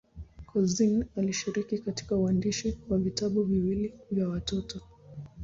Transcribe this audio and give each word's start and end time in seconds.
Couzyn 0.45 1.05
alishiriki 1.17 1.77
katika 1.79 2.15
uandishi 2.15 2.77
wa 2.89 2.97
vitabu 2.97 3.43
viwili 3.43 3.93
vya 4.11 4.29
watoto. 4.29 4.81